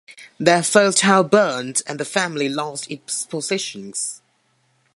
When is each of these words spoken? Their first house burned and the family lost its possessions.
Their 0.39 0.63
first 0.63 1.01
house 1.01 1.29
burned 1.29 1.83
and 1.85 1.99
the 1.99 2.05
family 2.05 2.49
lost 2.49 2.89
its 2.89 3.27
possessions. 3.27 4.23